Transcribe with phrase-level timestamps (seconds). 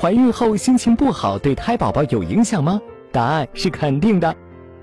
[0.00, 2.80] 怀孕后心情不好对胎宝宝有影响吗？
[3.12, 4.34] 答案是肯定的。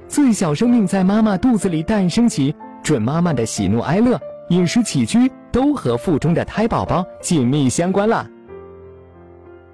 [0.08, 4.20] 自小生命在妈妈肚子里诞生起，准妈妈的喜怒哀乐、
[4.50, 8.30] 饮食起居都和腹中的胎宝宝紧密相关了。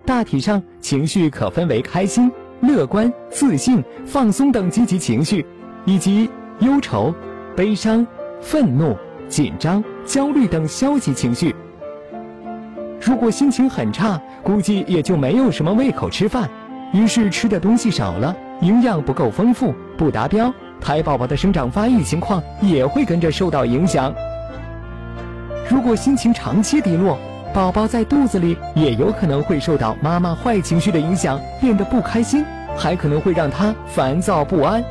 [0.06, 2.32] 大体上，情绪可分为开心、
[2.62, 5.46] 乐观、自信、放松等积极情绪，
[5.84, 7.14] 以及忧愁、
[7.54, 8.08] 悲伤、
[8.40, 8.96] 愤怒、
[9.28, 11.54] 紧张、焦虑等消极情绪。
[13.06, 16.50] 如果心情很差，估计也就没有什么胃口吃饭，
[16.92, 24.14] 于是吃的东西少了，营养不够丰富，不达标，胎宝宝的生长发育情况也会跟着受到影响。
[25.70, 27.18] 如果心情长期低落，
[27.54, 32.44] 宝宝在肚子里也有可能会受到妈妈坏情绪的影响，变得不开心，
[32.76, 34.84] 还可能会让他烦躁不安。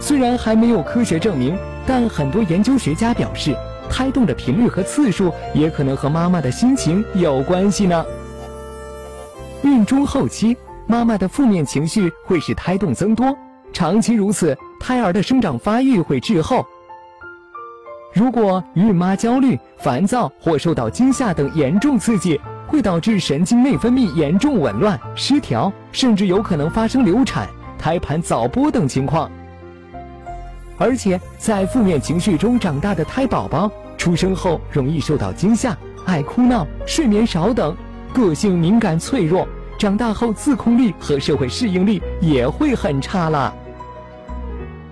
[0.00, 3.56] 虽然还没有科学证明，但很多研究学家表示。
[3.90, 8.04] 胎动的频率和次数也可能和妈妈的心情有关系呢。
[9.62, 10.54] 孕中后期，
[10.86, 13.34] 妈妈的负面情绪会使胎动增多，
[13.72, 16.62] 长期如此，胎儿的生长发育会滞后。
[18.12, 29.30] 如果孕妈焦虑、烦躁或受到惊吓等严重刺激，会导致神经内分泌严重紊乱、失调，甚至有可能发生流产、胎盘早剥等情况。
[30.78, 35.76] 而且，在负面情绪中长大的胎宝宝，出生后容易受到惊吓、
[36.06, 37.76] 爱哭闹、睡眠少等，
[38.14, 43.52] 个性敏感脆弱，长大后自控力和社会适应力也会很差了。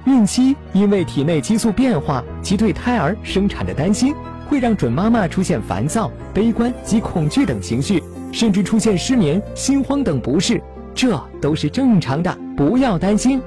[0.06, 4.12] 孕期因为体内激素变化及对胎儿生产的担心，
[4.48, 10.60] 会让准妈妈出现烦躁、悲观及恐惧等情绪，甚至出现失眠、心慌等不适，
[10.94, 13.40] 这都是正常的，不要担心。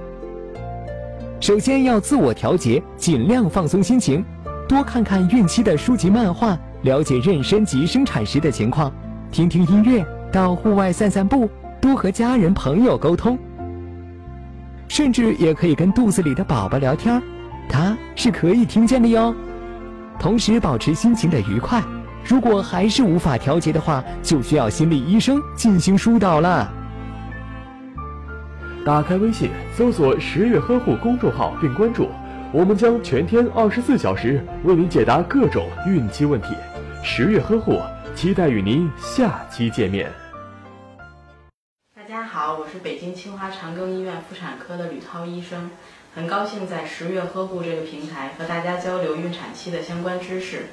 [1.49, 4.23] 首先要自我调节，尽量放松心情，
[4.67, 8.93] 多看看孕期的书籍漫画，了解妊娠及生产时的情况，
[9.31, 11.49] 听听音乐，到户外散散步，
[11.81, 13.35] 多和家人朋友沟通，
[14.88, 17.19] 甚至也可以跟肚子里的宝宝聊天，
[17.67, 19.33] 他是可以听见的哟。
[20.19, 21.81] 同时保持心情的愉快，
[22.23, 26.71] 如果还是无法调节的话，就需要心理医生进行疏导了。
[28.85, 32.09] 打开微信，搜索“十月呵护”公众号并关注，
[32.53, 36.56] 我们将全天二十四小时为您解答各种孕期问题。
[37.03, 37.78] 十月呵护，
[38.16, 40.09] 期待与您下期见面。
[41.94, 45.69] 大家好，我是北京清华长庚医院妇产科的吕涛医生，
[46.16, 50.68] 很高兴在十月呵护这个平台和大家交流孕产期的相关知识，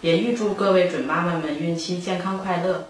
[0.00, 2.88] 也预祝各位准妈妈们孕期健康快乐。